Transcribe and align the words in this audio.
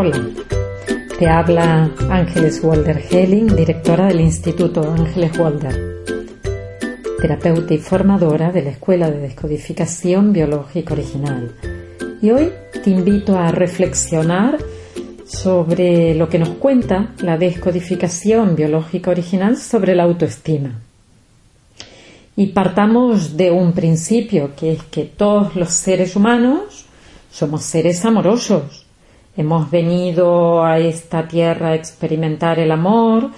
Hola, 0.00 0.30
te 1.18 1.26
habla 1.26 1.90
Ángeles 2.08 2.60
Walder 2.62 3.04
Helling, 3.10 3.48
directora 3.56 4.06
del 4.06 4.20
Instituto 4.20 4.88
Ángeles 4.88 5.36
Walder, 5.36 6.04
terapeuta 7.20 7.74
y 7.74 7.78
formadora 7.78 8.52
de 8.52 8.62
la 8.62 8.70
Escuela 8.70 9.10
de 9.10 9.18
Descodificación 9.18 10.32
Biológica 10.32 10.94
Original. 10.94 11.52
Y 12.22 12.30
hoy 12.30 12.52
te 12.84 12.90
invito 12.90 13.36
a 13.36 13.50
reflexionar 13.50 14.58
sobre 15.26 16.14
lo 16.14 16.28
que 16.28 16.38
nos 16.38 16.50
cuenta 16.50 17.12
la 17.18 17.36
descodificación 17.36 18.54
biológica 18.54 19.10
original 19.10 19.56
sobre 19.56 19.96
la 19.96 20.04
autoestima. 20.04 20.78
Y 22.36 22.46
partamos 22.52 23.36
de 23.36 23.50
un 23.50 23.72
principio, 23.72 24.54
que 24.54 24.74
es 24.74 24.82
que 24.84 25.06
todos 25.06 25.56
los 25.56 25.70
seres 25.70 26.14
humanos 26.14 26.86
somos 27.32 27.64
seres 27.64 28.04
amorosos. 28.04 28.84
Hemos 29.38 29.70
venido 29.70 30.64
a 30.64 30.80
esta 30.80 31.28
tierra 31.28 31.68
a 31.68 31.74
experimentar 31.76 32.58
el 32.58 32.72
amor 32.72 33.30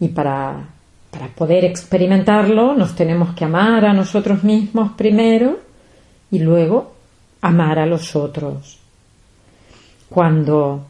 y 0.00 0.08
para, 0.08 0.64
para 1.10 1.26
poder 1.28 1.66
experimentarlo 1.66 2.72
nos 2.72 2.94
tenemos 2.96 3.34
que 3.34 3.44
amar 3.44 3.84
a 3.84 3.92
nosotros 3.92 4.44
mismos 4.44 4.92
primero 4.92 5.58
y 6.30 6.38
luego 6.38 6.94
amar 7.42 7.78
a 7.78 7.84
los 7.84 8.16
otros. 8.16 8.78
Cuando 10.08 10.86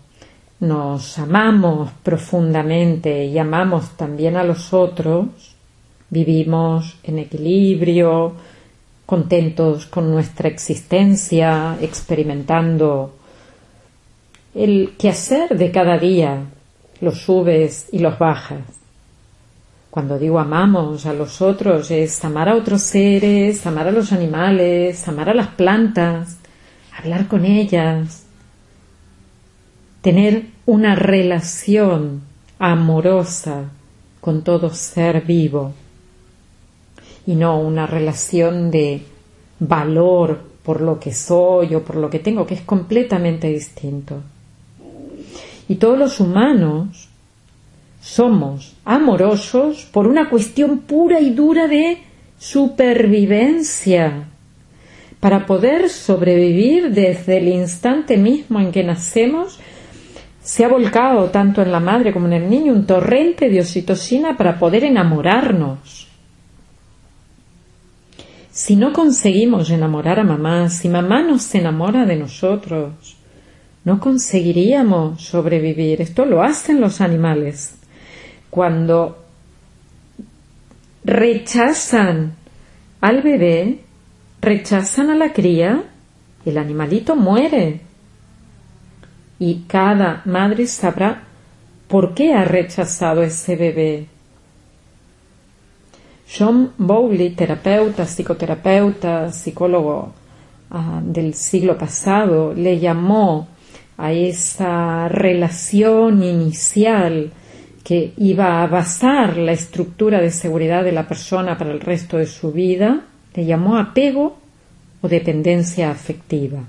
nos 0.60 1.18
amamos 1.18 1.90
profundamente 2.04 3.24
y 3.24 3.38
amamos 3.38 3.96
también 3.96 4.36
a 4.36 4.44
los 4.44 4.72
otros, 4.72 5.26
vivimos 6.08 6.98
en 7.02 7.18
equilibrio, 7.18 8.34
contentos 9.06 9.86
con 9.86 10.08
nuestra 10.08 10.48
existencia, 10.48 11.76
experimentando 11.80 13.14
el 14.54 14.94
quehacer 14.98 15.56
de 15.56 15.70
cada 15.70 15.98
día, 15.98 16.44
los 17.00 17.22
subes 17.22 17.88
y 17.92 17.98
los 17.98 18.18
bajas. 18.18 18.60
Cuando 19.90 20.18
digo 20.18 20.38
amamos 20.38 21.04
a 21.06 21.12
los 21.12 21.42
otros 21.42 21.90
es 21.90 22.24
amar 22.24 22.48
a 22.48 22.56
otros 22.56 22.82
seres, 22.82 23.66
amar 23.66 23.88
a 23.88 23.92
los 23.92 24.12
animales, 24.12 25.06
amar 25.08 25.28
a 25.28 25.34
las 25.34 25.48
plantas, 25.48 26.38
hablar 26.96 27.28
con 27.28 27.44
ellas, 27.44 28.24
tener 30.00 30.46
una 30.66 30.94
relación 30.94 32.22
amorosa 32.58 33.70
con 34.20 34.42
todo 34.44 34.70
ser 34.70 35.22
vivo 35.22 35.72
y 37.26 37.34
no 37.34 37.58
una 37.60 37.86
relación 37.86 38.70
de 38.70 39.02
valor 39.58 40.40
por 40.62 40.80
lo 40.80 40.98
que 40.98 41.12
soy 41.12 41.74
o 41.74 41.82
por 41.82 41.96
lo 41.96 42.08
que 42.08 42.18
tengo, 42.18 42.46
que 42.46 42.54
es 42.54 42.62
completamente 42.62 43.48
distinto. 43.48 44.22
Y 45.72 45.76
todos 45.76 45.98
los 45.98 46.20
humanos 46.20 47.08
somos 48.02 48.74
amorosos 48.84 49.88
por 49.90 50.06
una 50.06 50.28
cuestión 50.28 50.80
pura 50.80 51.18
y 51.18 51.30
dura 51.30 51.66
de 51.66 51.96
supervivencia. 52.38 54.24
Para 55.18 55.46
poder 55.46 55.88
sobrevivir 55.88 56.90
desde 56.90 57.38
el 57.38 57.48
instante 57.48 58.18
mismo 58.18 58.60
en 58.60 58.70
que 58.70 58.84
nacemos, 58.84 59.58
se 60.42 60.62
ha 60.62 60.68
volcado 60.68 61.30
tanto 61.30 61.62
en 61.62 61.72
la 61.72 61.80
madre 61.80 62.12
como 62.12 62.26
en 62.26 62.34
el 62.34 62.50
niño 62.50 62.74
un 62.74 62.84
torrente 62.84 63.48
de 63.48 63.60
oxitocina 63.60 64.36
para 64.36 64.58
poder 64.58 64.84
enamorarnos. 64.84 66.06
Si 68.50 68.76
no 68.76 68.92
conseguimos 68.92 69.70
enamorar 69.70 70.20
a 70.20 70.24
mamá, 70.24 70.68
si 70.68 70.90
mamá 70.90 71.22
no 71.22 71.38
se 71.38 71.60
enamora 71.60 72.04
de 72.04 72.16
nosotros, 72.16 73.21
no 73.84 74.00
conseguiríamos 74.00 75.22
sobrevivir. 75.22 76.00
Esto 76.00 76.24
lo 76.24 76.42
hacen 76.42 76.80
los 76.80 77.00
animales. 77.00 77.76
Cuando 78.50 79.18
rechazan 81.04 82.34
al 83.00 83.22
bebé, 83.22 83.80
rechazan 84.40 85.10
a 85.10 85.14
la 85.14 85.32
cría, 85.32 85.84
el 86.44 86.58
animalito 86.58 87.16
muere. 87.16 87.80
Y 89.38 89.64
cada 89.66 90.22
madre 90.24 90.66
sabrá 90.68 91.24
por 91.88 92.14
qué 92.14 92.34
ha 92.34 92.44
rechazado 92.44 93.22
ese 93.22 93.56
bebé. 93.56 94.06
John 96.38 96.72
Bowley, 96.78 97.30
terapeuta, 97.30 98.06
psicoterapeuta, 98.06 99.32
psicólogo 99.32 100.12
ah, 100.70 101.00
del 101.04 101.34
siglo 101.34 101.76
pasado, 101.76 102.54
le 102.54 102.78
llamó 102.78 103.48
a 103.96 104.12
esa 104.12 105.08
relación 105.08 106.22
inicial 106.22 107.30
que 107.84 108.12
iba 108.16 108.62
a 108.62 108.66
basar 108.66 109.36
la 109.36 109.52
estructura 109.52 110.20
de 110.20 110.30
seguridad 110.30 110.84
de 110.84 110.92
la 110.92 111.08
persona 111.08 111.58
para 111.58 111.72
el 111.72 111.80
resto 111.80 112.16
de 112.16 112.26
su 112.26 112.52
vida, 112.52 113.04
le 113.34 113.44
llamó 113.44 113.76
apego 113.76 114.38
o 115.00 115.08
dependencia 115.08 115.90
afectiva. 115.90 116.60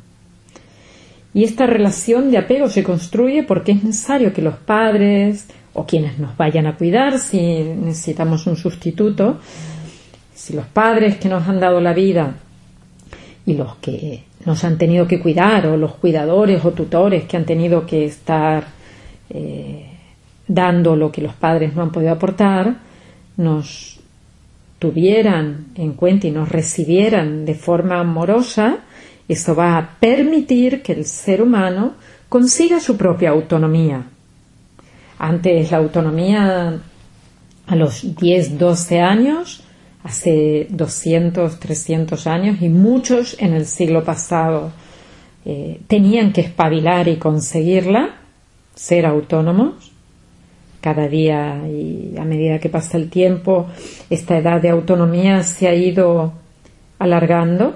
Y 1.33 1.43
esta 1.43 1.65
relación 1.65 2.29
de 2.31 2.37
apego 2.37 2.69
se 2.69 2.83
construye 2.83 3.43
porque 3.43 3.71
es 3.73 3.83
necesario 3.83 4.33
que 4.33 4.41
los 4.41 4.55
padres, 4.55 5.47
o 5.73 5.85
quienes 5.85 6.19
nos 6.19 6.37
vayan 6.37 6.67
a 6.67 6.75
cuidar 6.75 7.17
si 7.19 7.63
necesitamos 7.63 8.45
un 8.45 8.55
sustituto, 8.55 9.39
si 10.33 10.53
los 10.53 10.65
padres 10.67 11.17
que 11.17 11.29
nos 11.29 11.47
han 11.47 11.59
dado 11.59 11.81
la 11.81 11.93
vida 11.93 12.35
y 13.45 13.53
los 13.53 13.75
que 13.77 14.23
nos 14.45 14.63
han 14.63 14.77
tenido 14.77 15.07
que 15.07 15.19
cuidar 15.19 15.67
o 15.67 15.77
los 15.77 15.95
cuidadores 15.95 16.63
o 16.65 16.71
tutores 16.71 17.23
que 17.25 17.37
han 17.37 17.45
tenido 17.45 17.85
que 17.85 18.05
estar 18.05 18.65
eh, 19.29 19.85
dando 20.47 20.95
lo 20.95 21.11
que 21.11 21.21
los 21.21 21.33
padres 21.33 21.73
no 21.73 21.81
han 21.81 21.91
podido 21.91 22.11
aportar, 22.11 22.75
nos 23.37 23.99
tuvieran 24.79 25.67
en 25.75 25.93
cuenta 25.93 26.27
y 26.27 26.31
nos 26.31 26.49
recibieran 26.49 27.45
de 27.45 27.55
forma 27.55 27.99
amorosa, 27.99 28.79
eso 29.27 29.55
va 29.55 29.77
a 29.77 29.89
permitir 29.99 30.81
que 30.81 30.91
el 30.91 31.05
ser 31.05 31.41
humano 31.41 31.93
consiga 32.27 32.79
su 32.79 32.97
propia 32.97 33.29
autonomía. 33.29 34.03
Antes 35.19 35.71
la 35.71 35.77
autonomía 35.77 36.79
a 37.65 37.75
los 37.75 38.15
10, 38.17 38.59
12 38.59 38.99
años, 38.99 39.63
hace 40.03 40.67
200, 40.69 41.59
300 41.59 42.27
años 42.27 42.61
y 42.61 42.69
muchos 42.69 43.35
en 43.39 43.53
el 43.53 43.65
siglo 43.65 44.03
pasado 44.03 44.71
eh, 45.45 45.79
tenían 45.87 46.33
que 46.33 46.41
espabilar 46.41 47.07
y 47.07 47.17
conseguirla, 47.17 48.15
ser 48.75 49.05
autónomos. 49.05 49.91
Cada 50.81 51.07
día 51.07 51.61
y 51.65 52.13
a 52.17 52.25
medida 52.25 52.59
que 52.59 52.67
pasa 52.67 52.97
el 52.97 53.09
tiempo, 53.09 53.67
esta 54.09 54.37
edad 54.37 54.61
de 54.61 54.69
autonomía 54.69 55.41
se 55.43 55.69
ha 55.69 55.73
ido 55.73 56.33
alargando. 56.99 57.75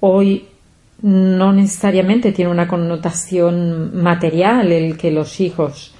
Hoy 0.00 0.46
no 1.02 1.52
necesariamente 1.52 2.32
tiene 2.32 2.50
una 2.50 2.66
connotación 2.66 4.02
material 4.02 4.72
el 4.72 4.96
que 4.96 5.10
los 5.10 5.40
hijos 5.40 5.94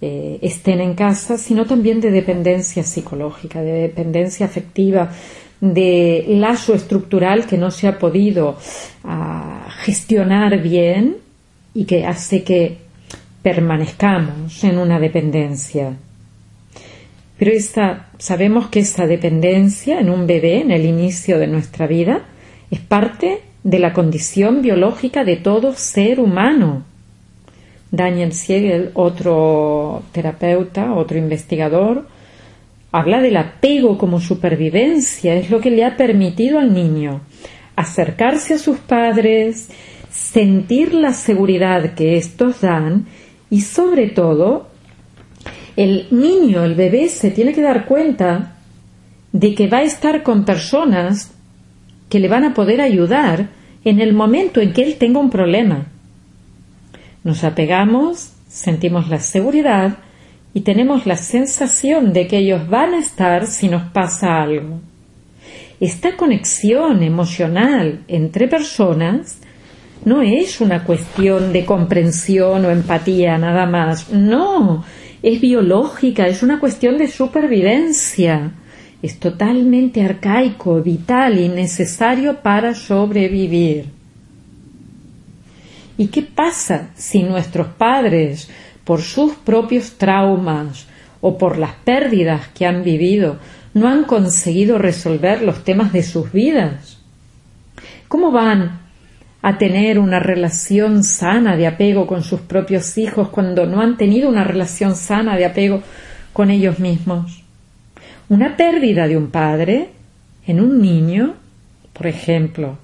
eh, 0.00 0.38
estén 0.42 0.80
en 0.80 0.94
casa, 0.94 1.38
sino 1.38 1.66
también 1.66 2.00
de 2.00 2.10
dependencia 2.10 2.82
psicológica, 2.84 3.62
de 3.62 3.72
dependencia 3.72 4.46
afectiva, 4.46 5.10
de 5.60 6.24
lazo 6.28 6.74
estructural 6.74 7.46
que 7.46 7.58
no 7.58 7.70
se 7.70 7.88
ha 7.88 7.98
podido 7.98 8.56
ah, 9.04 9.66
gestionar 9.80 10.60
bien 10.62 11.16
y 11.74 11.84
que 11.84 12.06
hace 12.06 12.44
que 12.44 12.78
permanezcamos 13.42 14.62
en 14.64 14.78
una 14.78 15.00
dependencia. 15.00 15.96
Pero 17.38 17.52
esta, 17.52 18.10
sabemos 18.18 18.68
que 18.68 18.80
esa 18.80 19.06
dependencia 19.06 20.00
en 20.00 20.10
un 20.10 20.26
bebé, 20.26 20.60
en 20.60 20.72
el 20.72 20.84
inicio 20.84 21.38
de 21.38 21.46
nuestra 21.46 21.86
vida, 21.86 22.22
es 22.70 22.80
parte 22.80 23.40
de 23.62 23.78
la 23.78 23.92
condición 23.92 24.60
biológica 24.62 25.24
de 25.24 25.36
todo 25.36 25.74
ser 25.74 26.20
humano. 26.20 26.84
Daniel 27.90 28.32
Siegel, 28.32 28.90
otro 28.94 30.02
terapeuta, 30.12 30.94
otro 30.94 31.18
investigador, 31.18 32.06
habla 32.92 33.20
del 33.20 33.36
apego 33.36 33.98
como 33.98 34.20
supervivencia, 34.20 35.34
es 35.34 35.50
lo 35.50 35.60
que 35.60 35.70
le 35.70 35.84
ha 35.84 35.96
permitido 35.96 36.58
al 36.58 36.72
niño 36.72 37.22
acercarse 37.76 38.54
a 38.54 38.58
sus 38.58 38.78
padres, 38.78 39.68
sentir 40.10 40.92
la 40.92 41.12
seguridad 41.12 41.94
que 41.94 42.16
estos 42.16 42.60
dan 42.60 43.06
y 43.50 43.60
sobre 43.60 44.08
todo 44.08 44.68
el 45.76 46.08
niño, 46.10 46.64
el 46.64 46.74
bebé, 46.74 47.08
se 47.08 47.30
tiene 47.30 47.52
que 47.52 47.62
dar 47.62 47.86
cuenta 47.86 48.56
de 49.32 49.54
que 49.54 49.68
va 49.68 49.78
a 49.78 49.82
estar 49.82 50.24
con 50.24 50.44
personas 50.44 51.32
que 52.08 52.18
le 52.18 52.26
van 52.26 52.42
a 52.42 52.52
poder 52.52 52.80
ayudar 52.80 53.50
en 53.84 54.00
el 54.00 54.12
momento 54.12 54.60
en 54.60 54.72
que 54.72 54.82
él 54.82 54.96
tenga 54.96 55.20
un 55.20 55.30
problema. 55.30 55.86
Nos 57.28 57.44
apegamos, 57.44 58.32
sentimos 58.48 59.10
la 59.10 59.20
seguridad 59.20 59.98
y 60.54 60.62
tenemos 60.62 61.04
la 61.04 61.16
sensación 61.16 62.14
de 62.14 62.26
que 62.26 62.38
ellos 62.38 62.70
van 62.70 62.94
a 62.94 63.00
estar 63.00 63.46
si 63.46 63.68
nos 63.68 63.82
pasa 63.92 64.40
algo. 64.40 64.80
Esta 65.78 66.16
conexión 66.16 67.02
emocional 67.02 68.02
entre 68.08 68.48
personas 68.48 69.40
no 70.06 70.22
es 70.22 70.62
una 70.62 70.84
cuestión 70.84 71.52
de 71.52 71.66
comprensión 71.66 72.64
o 72.64 72.70
empatía 72.70 73.36
nada 73.36 73.66
más, 73.66 74.10
no, 74.10 74.86
es 75.22 75.38
biológica, 75.38 76.28
es 76.28 76.42
una 76.42 76.58
cuestión 76.58 76.96
de 76.96 77.08
supervivencia, 77.08 78.52
es 79.02 79.18
totalmente 79.20 80.02
arcaico, 80.02 80.80
vital 80.80 81.38
y 81.38 81.50
necesario 81.50 82.40
para 82.40 82.74
sobrevivir. 82.74 83.97
¿Y 85.98 86.06
qué 86.06 86.22
pasa 86.22 86.90
si 86.94 87.24
nuestros 87.24 87.66
padres, 87.66 88.48
por 88.84 89.02
sus 89.02 89.34
propios 89.34 89.98
traumas 89.98 90.86
o 91.20 91.36
por 91.36 91.58
las 91.58 91.72
pérdidas 91.72 92.46
que 92.54 92.66
han 92.66 92.84
vivido, 92.84 93.38
no 93.74 93.88
han 93.88 94.04
conseguido 94.04 94.78
resolver 94.78 95.42
los 95.42 95.64
temas 95.64 95.92
de 95.92 96.04
sus 96.04 96.30
vidas? 96.32 96.98
¿Cómo 98.06 98.30
van 98.30 98.78
a 99.42 99.58
tener 99.58 99.98
una 99.98 100.20
relación 100.20 101.02
sana 101.02 101.56
de 101.56 101.66
apego 101.66 102.06
con 102.06 102.22
sus 102.22 102.40
propios 102.42 102.96
hijos 102.96 103.28
cuando 103.30 103.66
no 103.66 103.80
han 103.80 103.96
tenido 103.96 104.28
una 104.28 104.44
relación 104.44 104.94
sana 104.94 105.36
de 105.36 105.46
apego 105.46 105.82
con 106.32 106.50
ellos 106.50 106.78
mismos? 106.78 107.42
Una 108.28 108.56
pérdida 108.56 109.08
de 109.08 109.16
un 109.16 109.30
padre 109.30 109.90
en 110.46 110.60
un 110.60 110.80
niño, 110.80 111.34
por 111.92 112.06
ejemplo, 112.06 112.78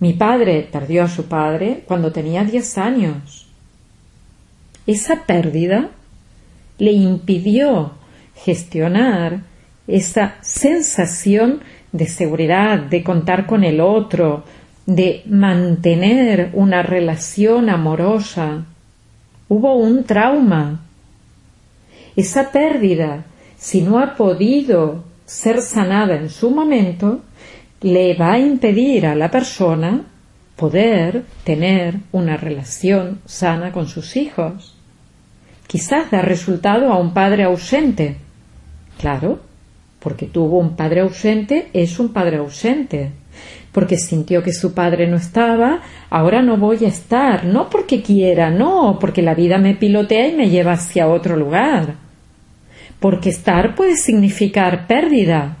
mi 0.00 0.12
padre 0.12 0.68
perdió 0.70 1.04
a 1.04 1.08
su 1.08 1.26
padre 1.26 1.84
cuando 1.86 2.12
tenía 2.12 2.44
10 2.44 2.78
años. 2.78 3.46
Esa 4.86 5.24
pérdida 5.24 5.90
le 6.78 6.92
impidió 6.92 7.92
gestionar 8.34 9.40
esa 9.86 10.36
sensación 10.40 11.60
de 11.92 12.06
seguridad, 12.06 12.78
de 12.78 13.02
contar 13.02 13.46
con 13.46 13.64
el 13.64 13.80
otro, 13.80 14.44
de 14.86 15.22
mantener 15.26 16.50
una 16.52 16.82
relación 16.82 17.70
amorosa. 17.70 18.64
Hubo 19.48 19.76
un 19.76 20.04
trauma. 20.04 20.80
Esa 22.16 22.50
pérdida, 22.50 23.24
si 23.56 23.82
no 23.82 23.98
ha 23.98 24.16
podido 24.16 25.04
ser 25.24 25.62
sanada 25.62 26.16
en 26.16 26.28
su 26.28 26.50
momento, 26.50 27.20
le 27.80 28.14
va 28.14 28.32
a 28.32 28.38
impedir 28.38 29.06
a 29.06 29.14
la 29.14 29.30
persona 29.30 30.04
poder 30.56 31.24
tener 31.44 31.96
una 32.12 32.36
relación 32.36 33.20
sana 33.26 33.72
con 33.72 33.88
sus 33.88 34.16
hijos. 34.16 34.74
Quizás 35.66 36.10
da 36.10 36.22
resultado 36.22 36.92
a 36.92 36.98
un 36.98 37.12
padre 37.12 37.44
ausente. 37.44 38.16
Claro, 38.98 39.40
porque 39.98 40.26
tuvo 40.26 40.58
un 40.58 40.76
padre 40.76 41.00
ausente, 41.00 41.68
es 41.72 41.98
un 41.98 42.12
padre 42.12 42.36
ausente. 42.36 43.10
Porque 43.72 43.96
sintió 43.96 44.42
que 44.42 44.52
su 44.52 44.72
padre 44.72 45.08
no 45.08 45.16
estaba, 45.16 45.80
ahora 46.10 46.42
no 46.42 46.56
voy 46.56 46.84
a 46.84 46.88
estar, 46.88 47.44
no 47.44 47.68
porque 47.68 48.02
quiera, 48.02 48.50
no, 48.50 48.98
porque 49.00 49.22
la 49.22 49.34
vida 49.34 49.58
me 49.58 49.74
pilotea 49.74 50.28
y 50.28 50.36
me 50.36 50.48
lleva 50.48 50.72
hacia 50.72 51.08
otro 51.08 51.36
lugar. 51.36 51.94
Porque 53.00 53.30
estar 53.30 53.74
puede 53.74 53.96
significar 53.96 54.86
pérdida. 54.86 55.56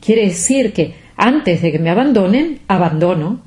Quiere 0.00 0.26
decir 0.26 0.72
que 0.72 0.94
antes 1.16 1.60
de 1.60 1.70
que 1.70 1.78
me 1.78 1.90
abandonen, 1.90 2.60
abandono. 2.66 3.40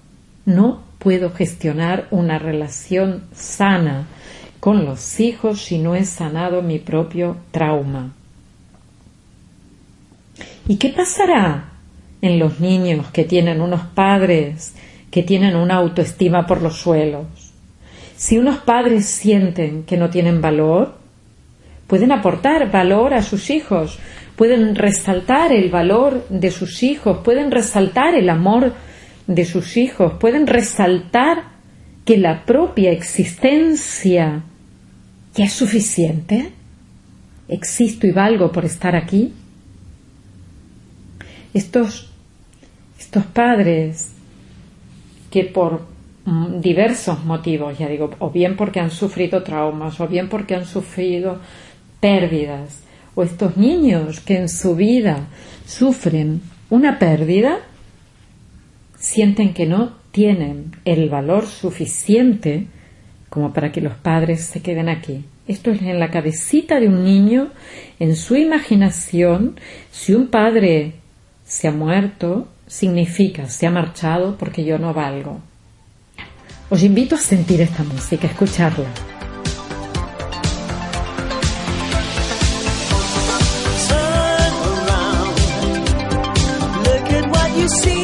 No 0.45 0.83
puedo 0.99 1.31
gestionar 1.31 2.07
una 2.11 2.37
relación 2.37 3.23
sana 3.33 4.05
con 4.59 4.85
los 4.85 5.19
hijos 5.19 5.61
si 5.61 5.79
no 5.79 5.95
he 5.95 6.05
sanado 6.05 6.61
mi 6.61 6.79
propio 6.79 7.37
trauma. 7.51 8.13
¿Y 10.67 10.77
qué 10.77 10.89
pasará 10.89 11.71
en 12.21 12.39
los 12.39 12.59
niños 12.59 13.07
que 13.11 13.23
tienen 13.23 13.59
unos 13.59 13.81
padres 13.81 14.75
que 15.09 15.23
tienen 15.23 15.55
una 15.55 15.75
autoestima 15.75 16.45
por 16.45 16.61
los 16.61 16.77
suelos? 16.77 17.25
Si 18.15 18.37
unos 18.37 18.59
padres 18.59 19.05
sienten 19.05 19.83
que 19.83 19.97
no 19.97 20.09
tienen 20.09 20.41
valor, 20.41 20.95
pueden 21.87 22.11
aportar 22.11 22.71
valor 22.71 23.13
a 23.13 23.23
sus 23.23 23.49
hijos, 23.49 23.97
pueden 24.35 24.75
resaltar 24.75 25.51
el 25.51 25.69
valor 25.69 26.25
de 26.29 26.51
sus 26.51 26.83
hijos, 26.83 27.19
pueden 27.23 27.51
resaltar 27.51 28.15
el 28.15 28.29
amor 28.29 28.73
de 29.27 29.45
sus 29.45 29.77
hijos, 29.77 30.13
pueden 30.19 30.47
resaltar 30.47 31.53
que 32.05 32.17
la 32.17 32.45
propia 32.45 32.91
existencia 32.91 34.43
ya 35.35 35.45
es 35.45 35.53
suficiente. 35.53 36.51
Existo 37.47 38.07
y 38.07 38.11
valgo 38.11 38.51
por 38.51 38.65
estar 38.65 38.95
aquí 38.95 39.33
estos, 41.53 42.09
estos 42.99 43.25
padres 43.25 44.13
que 45.29 45.45
por 45.45 45.85
mm, 46.25 46.59
diversos 46.61 47.23
motivos, 47.25 47.77
ya 47.77 47.87
digo, 47.87 48.11
o 48.19 48.29
bien 48.29 48.55
porque 48.55 48.79
han 48.79 48.91
sufrido 48.91 49.43
traumas, 49.43 49.99
o 49.99 50.07
bien 50.07 50.29
porque 50.29 50.55
han 50.55 50.65
sufrido 50.65 51.39
pérdidas, 51.99 52.82
o 53.15 53.23
estos 53.23 53.57
niños 53.57 54.19
que 54.19 54.37
en 54.37 54.49
su 54.49 54.75
vida 54.75 55.27
sufren 55.65 56.41
una 56.69 56.99
pérdida, 56.99 57.59
sienten 58.97 59.53
que 59.53 59.65
no 59.65 59.93
tienen 60.11 60.75
el 60.85 61.09
valor 61.09 61.47
suficiente 61.47 62.67
como 63.29 63.53
para 63.53 63.71
que 63.71 63.81
los 63.81 63.93
padres 63.93 64.45
se 64.45 64.61
queden 64.61 64.89
aquí. 64.89 65.25
Esto 65.47 65.71
es 65.71 65.81
en 65.81 65.99
la 65.99 66.09
cabecita 66.09 66.79
de 66.79 66.87
un 66.87 67.03
niño, 67.03 67.49
en 67.99 68.15
su 68.15 68.35
imaginación, 68.35 69.59
si 69.91 70.13
un 70.13 70.27
padre 70.27 70.93
se 71.45 71.67
ha 71.67 71.71
muerto 71.71 72.47
significa 72.67 73.47
se 73.49 73.67
ha 73.67 73.71
marchado 73.71 74.37
porque 74.37 74.63
yo 74.63 74.79
no 74.79 74.93
valgo. 74.93 75.41
Os 76.69 76.81
invito 76.81 77.15
a 77.15 77.19
sentir 77.19 77.61
esta 77.61 77.83
música, 77.83 78.27
a 78.27 78.31
escucharla. 78.31 79.12
you 87.63 87.69
see 87.81 88.02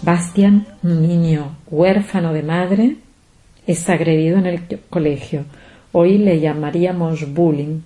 Bastian, 0.00 0.66
un 0.82 1.06
niño 1.06 1.58
huérfano 1.70 2.32
de 2.32 2.42
madre, 2.42 2.96
es 3.66 3.90
agredido 3.90 4.38
en 4.38 4.46
el 4.46 4.62
colegio. 4.88 5.44
Hoy 5.92 6.16
le 6.16 6.40
llamaríamos 6.40 7.34
bullying. 7.34 7.80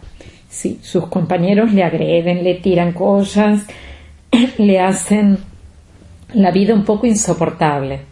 Sí, 0.49 0.79
sus 0.83 1.09
compañeros 1.09 1.73
le 1.73 1.83
agreden, 1.83 2.45
le 2.45 2.55
tiran 2.55 2.93
cosas, 2.93 3.67
le 4.59 4.79
hacen 4.79 5.39
la 6.33 6.53
vida 6.53 6.73
un 6.73 6.85
poco 6.85 7.09
insoportable. 7.09 8.03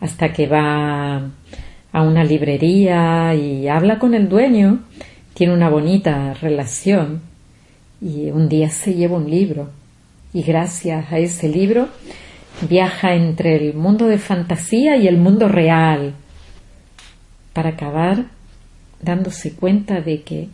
Hasta 0.00 0.34
que 0.34 0.48
va 0.48 1.30
a 1.92 2.02
una 2.02 2.24
librería 2.24 3.34
y 3.34 3.68
habla 3.68 3.98
con 3.98 4.12
el 4.12 4.28
dueño, 4.28 4.80
tiene 5.32 5.54
una 5.54 5.70
bonita 5.70 6.34
relación 6.34 7.22
y 8.02 8.30
un 8.30 8.50
día 8.50 8.68
se 8.68 8.92
lleva 8.92 9.16
un 9.16 9.30
libro. 9.30 9.79
Y 10.32 10.42
gracias 10.42 11.12
a 11.12 11.18
ese 11.18 11.48
libro 11.48 11.88
viaja 12.68 13.14
entre 13.14 13.56
el 13.56 13.74
mundo 13.74 14.06
de 14.06 14.18
fantasía 14.18 14.96
y 14.96 15.08
el 15.08 15.16
mundo 15.16 15.48
real 15.48 16.14
para 17.52 17.70
acabar 17.70 18.26
dándose 19.02 19.54
cuenta 19.54 20.00
de 20.00 20.22
que 20.22 20.48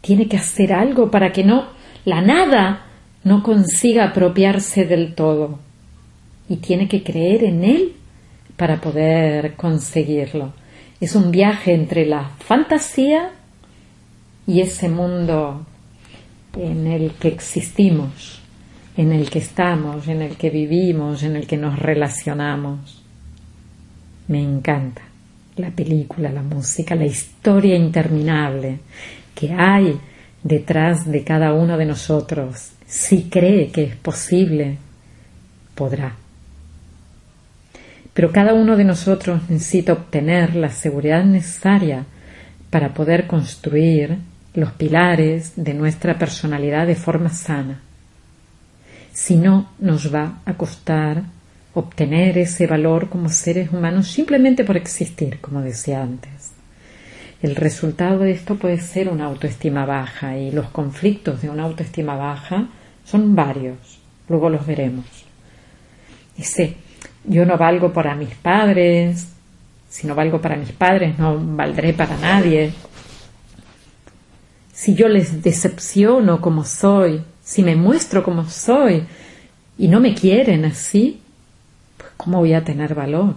tiene 0.00 0.28
que 0.28 0.36
hacer 0.36 0.72
algo 0.72 1.10
para 1.10 1.32
que 1.32 1.44
no 1.44 1.66
la 2.04 2.20
nada 2.20 2.86
no 3.24 3.42
consiga 3.42 4.04
apropiarse 4.04 4.84
del 4.84 5.14
todo 5.14 5.58
y 6.48 6.56
tiene 6.56 6.88
que 6.88 7.02
creer 7.02 7.44
en 7.44 7.64
él 7.64 7.92
para 8.56 8.80
poder 8.80 9.54
conseguirlo. 9.54 10.52
Es 11.00 11.14
un 11.14 11.30
viaje 11.30 11.74
entre 11.74 12.06
la 12.06 12.30
fantasía 12.38 13.32
y 14.46 14.60
ese 14.60 14.88
mundo 14.88 15.66
en 16.56 16.86
el 16.86 17.12
que 17.12 17.28
existimos 17.28 18.37
en 18.98 19.12
el 19.12 19.30
que 19.30 19.38
estamos, 19.38 20.08
en 20.08 20.22
el 20.22 20.36
que 20.36 20.50
vivimos, 20.50 21.22
en 21.22 21.36
el 21.36 21.46
que 21.46 21.56
nos 21.56 21.78
relacionamos. 21.78 23.00
Me 24.26 24.42
encanta 24.42 25.02
la 25.54 25.70
película, 25.70 26.32
la 26.32 26.42
música, 26.42 26.96
la 26.96 27.06
historia 27.06 27.76
interminable 27.76 28.80
que 29.36 29.52
hay 29.52 30.00
detrás 30.42 31.08
de 31.08 31.22
cada 31.22 31.52
uno 31.52 31.78
de 31.78 31.86
nosotros. 31.86 32.72
Si 32.86 33.30
cree 33.30 33.70
que 33.70 33.84
es 33.84 33.94
posible, 33.94 34.78
podrá. 35.76 36.16
Pero 38.12 38.32
cada 38.32 38.52
uno 38.52 38.76
de 38.76 38.82
nosotros 38.82 39.48
necesita 39.48 39.92
obtener 39.92 40.56
la 40.56 40.70
seguridad 40.70 41.22
necesaria 41.22 42.04
para 42.68 42.94
poder 42.94 43.28
construir 43.28 44.18
los 44.54 44.72
pilares 44.72 45.52
de 45.54 45.72
nuestra 45.74 46.18
personalidad 46.18 46.88
de 46.88 46.96
forma 46.96 47.30
sana. 47.30 47.82
Si 49.18 49.34
no, 49.34 49.68
nos 49.80 50.14
va 50.14 50.38
a 50.44 50.54
costar 50.54 51.24
obtener 51.74 52.38
ese 52.38 52.68
valor 52.68 53.08
como 53.08 53.28
seres 53.30 53.72
humanos 53.72 54.06
simplemente 54.06 54.62
por 54.62 54.76
existir, 54.76 55.40
como 55.40 55.60
decía 55.60 56.04
antes. 56.04 56.52
El 57.42 57.56
resultado 57.56 58.20
de 58.20 58.30
esto 58.30 58.54
puede 58.54 58.78
ser 58.78 59.08
una 59.08 59.24
autoestima 59.24 59.84
baja 59.86 60.38
y 60.38 60.52
los 60.52 60.68
conflictos 60.68 61.42
de 61.42 61.50
una 61.50 61.64
autoestima 61.64 62.14
baja 62.14 62.68
son 63.04 63.34
varios. 63.34 63.98
Luego 64.28 64.50
los 64.50 64.64
veremos. 64.64 65.04
Dice, 66.36 66.76
yo 67.24 67.44
no 67.44 67.58
valgo 67.58 67.92
para 67.92 68.14
mis 68.14 68.36
padres, 68.36 69.32
si 69.88 70.06
no 70.06 70.14
valgo 70.14 70.40
para 70.40 70.54
mis 70.54 70.70
padres 70.70 71.18
no 71.18 71.36
valdré 71.56 71.92
para 71.92 72.16
nadie. 72.18 72.72
Si 74.72 74.94
yo 74.94 75.08
les 75.08 75.42
decepciono 75.42 76.40
como 76.40 76.64
soy, 76.64 77.24
si 77.48 77.62
me 77.62 77.76
muestro 77.76 78.22
como 78.22 78.46
soy 78.46 79.04
y 79.78 79.88
no 79.88 80.00
me 80.00 80.14
quieren 80.14 80.66
así, 80.66 81.18
pues 81.96 82.10
¿cómo 82.18 82.40
voy 82.40 82.52
a 82.52 82.62
tener 82.62 82.94
valor? 82.94 83.36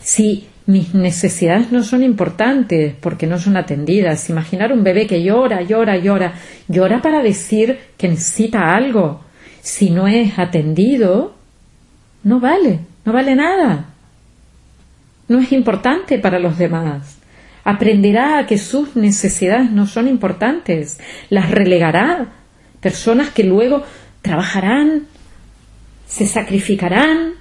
Si 0.00 0.46
mis 0.66 0.94
necesidades 0.94 1.72
no 1.72 1.82
son 1.82 2.04
importantes 2.04 2.94
porque 3.00 3.26
no 3.26 3.40
son 3.40 3.56
atendidas. 3.56 4.30
Imaginar 4.30 4.72
un 4.72 4.84
bebé 4.84 5.08
que 5.08 5.20
llora, 5.20 5.62
llora, 5.62 5.96
llora, 5.96 6.34
llora 6.68 7.02
para 7.02 7.24
decir 7.24 7.76
que 7.96 8.08
necesita 8.08 8.72
algo. 8.72 9.24
Si 9.62 9.90
no 9.90 10.06
es 10.06 10.38
atendido, 10.38 11.34
no 12.22 12.38
vale, 12.38 12.78
no 13.04 13.12
vale 13.12 13.34
nada. 13.34 13.86
No 15.26 15.40
es 15.40 15.50
importante 15.50 16.20
para 16.20 16.38
los 16.38 16.56
demás. 16.56 17.18
Aprenderá 17.64 18.46
que 18.46 18.58
sus 18.58 18.94
necesidades 18.94 19.72
no 19.72 19.88
son 19.88 20.06
importantes. 20.06 21.00
Las 21.30 21.50
relegará. 21.50 22.41
Personas 22.82 23.30
que 23.30 23.44
luego 23.44 23.82
trabajarán, 24.20 25.06
se 26.06 26.26
sacrificarán, 26.26 27.34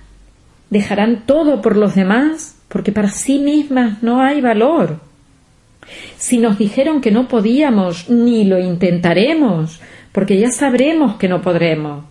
dejarán 0.70 1.26
todo 1.26 1.62
por 1.62 1.76
los 1.76 1.96
demás 1.96 2.56
porque 2.70 2.94
para 2.94 3.10
sí 3.10 3.40
mismas 3.40 4.02
no 4.02 4.22
hay 4.22 4.40
valor. 4.40 5.02
Si 6.18 6.38
nos 6.38 6.58
dijeron 6.58 7.02
que 7.02 7.12
no 7.12 7.28
podíamos, 7.28 8.10
ni 8.10 8.46
lo 8.46 8.60
intentaremos, 8.60 9.82
porque 10.14 10.40
ya 10.40 10.52
sabremos 10.52 11.18
que 11.18 11.28
no 11.28 11.42
podremos. 11.42 12.06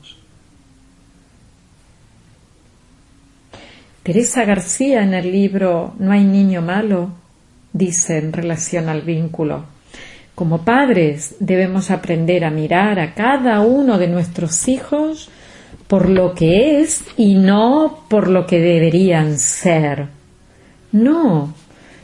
Teresa 4.02 4.44
García 4.44 5.02
en 5.02 5.14
el 5.14 5.30
libro 5.30 5.94
No 5.98 6.12
hay 6.12 6.24
niño 6.24 6.62
malo 6.62 7.12
dice 7.72 8.18
en 8.18 8.32
relación 8.32 8.88
al 8.88 9.02
vínculo, 9.02 9.64
como 10.40 10.62
padres 10.64 11.34
debemos 11.38 11.90
aprender 11.90 12.46
a 12.46 12.50
mirar 12.50 12.98
a 12.98 13.12
cada 13.12 13.60
uno 13.60 13.98
de 13.98 14.08
nuestros 14.08 14.68
hijos 14.68 15.28
por 15.86 16.08
lo 16.08 16.34
que 16.34 16.80
es 16.80 17.04
y 17.18 17.34
no 17.34 18.04
por 18.08 18.30
lo 18.30 18.46
que 18.46 18.58
deberían 18.58 19.38
ser. 19.38 20.06
No, 20.92 21.52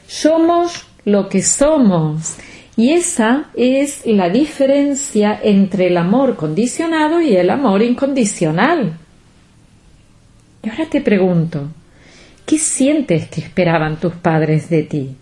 somos 0.06 0.86
lo 1.06 1.30
que 1.30 1.42
somos. 1.42 2.36
Y 2.76 2.92
esa 2.92 3.46
es 3.56 4.04
la 4.04 4.28
diferencia 4.28 5.40
entre 5.42 5.86
el 5.86 5.96
amor 5.96 6.36
condicionado 6.36 7.22
y 7.22 7.36
el 7.36 7.48
amor 7.48 7.80
incondicional. 7.80 8.98
Y 10.62 10.68
ahora 10.68 10.84
te 10.90 11.00
pregunto, 11.00 11.70
¿qué 12.44 12.58
sientes 12.58 13.28
que 13.28 13.40
esperaban 13.40 13.98
tus 13.98 14.12
padres 14.12 14.68
de 14.68 14.82
ti? 14.82 15.16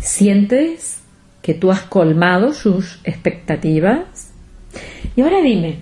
¿Sientes 0.00 0.99
que 1.42 1.54
tú 1.54 1.70
has 1.70 1.82
colmado 1.82 2.52
sus 2.52 3.00
expectativas? 3.04 4.32
Y 5.16 5.22
ahora 5.22 5.40
dime, 5.40 5.78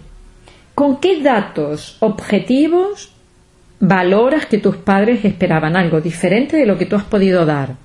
¿con 0.74 0.98
qué 0.98 1.22
datos 1.22 1.96
objetivos 2.00 3.12
valoras 3.80 4.46
que 4.46 4.58
tus 4.58 4.76
padres 4.76 5.24
esperaban 5.24 5.76
algo 5.76 6.00
diferente 6.00 6.56
de 6.56 6.66
lo 6.66 6.76
que 6.76 6.86
tú 6.86 6.96
has 6.96 7.04
podido 7.04 7.46
dar. 7.46 7.76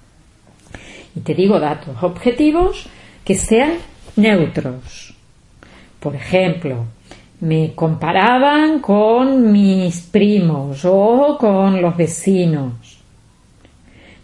Y 1.16 1.20
te 1.20 1.34
digo 1.34 1.60
datos 1.60 2.02
objetivos 2.02 2.88
que 3.24 3.36
sean 3.36 3.74
neutros. 4.16 5.14
Por 6.00 6.16
ejemplo, 6.16 6.86
me 7.40 7.74
comparaban 7.76 8.80
con 8.80 9.52
mis 9.52 10.02
primos 10.02 10.84
o 10.84 11.38
con 11.40 11.82
los 11.82 11.96
vecinos. 11.96 13.00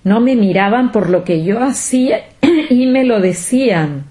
No 0.04 0.20
me 0.20 0.36
miraban 0.36 0.92
por 0.92 1.10
lo 1.10 1.24
que 1.24 1.44
yo 1.44 1.62
hacía 1.62 2.22
y 2.70 2.86
me 2.86 3.04
lo 3.04 3.20
decían. 3.20 4.06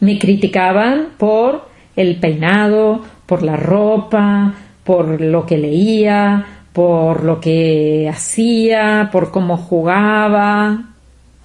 Me 0.00 0.18
criticaban 0.18 1.08
por 1.18 1.68
el 1.96 2.16
peinado, 2.16 3.04
por 3.26 3.42
la 3.42 3.56
ropa, 3.56 4.54
por 4.84 5.20
lo 5.20 5.44
que 5.44 5.58
leía, 5.58 6.46
por 6.72 7.24
lo 7.24 7.40
que 7.40 8.08
hacía, 8.08 9.10
por 9.10 9.30
cómo 9.30 9.56
jugaba. 9.56 10.84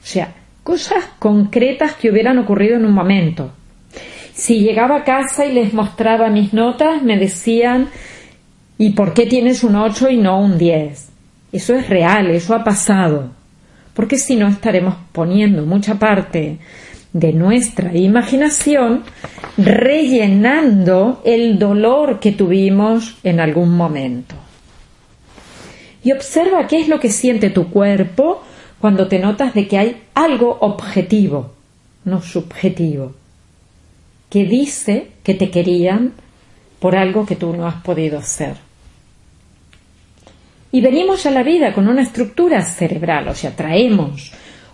O 0.02 0.06
sea, 0.06 0.34
cosas 0.64 1.04
concretas 1.20 1.94
que 1.96 2.12
hubieran 2.12 2.38
ocurrido 2.38 2.76
en 2.76 2.86
un 2.86 2.94
momento. 2.94 3.52
Si 4.34 4.60
llegaba 4.60 4.98
a 4.98 5.04
casa 5.04 5.46
y 5.46 5.54
les 5.54 5.74
mostraba 5.74 6.30
mis 6.30 6.54
notas, 6.54 7.04
me 7.04 7.18
decían, 7.18 7.90
¿y 8.78 8.92
por 8.92 9.14
qué 9.14 9.26
tienes 9.26 9.64
un 9.64 9.76
8 9.76 10.10
y 10.10 10.18
no 10.18 10.40
un 10.40 10.58
10? 10.58 11.10
Eso 11.52 11.76
es 11.76 11.90
real, 11.90 12.32
eso 12.32 12.56
ha 12.56 12.64
pasado. 12.64 13.30
Porque 13.94 14.18
si 14.18 14.36
no 14.36 14.48
estaremos 14.48 14.96
poniendo 15.12 15.66
mucha 15.66 16.00
parte 16.00 16.58
de 17.14 17.32
nuestra 17.32 17.96
imaginación 17.96 19.04
rellenando 19.58 21.22
el 21.24 21.60
dolor 21.60 22.20
que 22.20 22.32
tuvimos 22.32 23.18
en 23.24 23.40
algún 23.40 23.78
momento. 23.78 24.36
Y 26.04 26.12
observa 26.12 26.68
qué 26.68 26.82
es 26.82 26.88
lo 26.88 27.00
que 27.00 27.10
siente 27.10 27.50
tu 27.50 27.70
cuerpo 27.70 28.44
cuando 28.82 29.08
te 29.08 29.20
notas 29.20 29.54
de 29.54 29.68
que 29.68 29.78
hay 29.78 30.02
algo 30.14 30.58
objetivo, 30.60 31.52
no 32.04 32.22
subjetivo, 32.22 33.14
que 34.30 34.46
dice 34.46 35.08
que 35.24 35.36
te 35.36 35.50
querían 35.50 36.14
por 36.80 36.98
algo 36.98 37.26
que 37.26 37.38
tú 37.38 37.54
no 37.56 37.68
has 37.68 37.76
podido 37.76 38.22
ser. 38.22 38.58
Y 40.74 40.82
venimos 40.82 41.28
a 41.28 41.30
la 41.30 41.44
vida 41.44 41.72
con 41.72 41.88
una 41.88 42.02
estructura 42.02 42.60
cerebral, 42.64 43.28
o 43.28 43.36
sea, 43.36 43.56
traemos 43.56 44.32